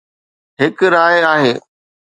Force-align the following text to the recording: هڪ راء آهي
هڪ 0.59 0.77
راء 0.93 1.19
آهي 1.33 1.53